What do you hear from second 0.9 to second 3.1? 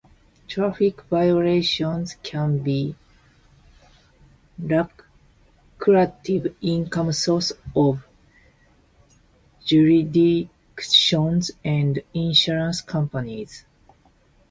violations can be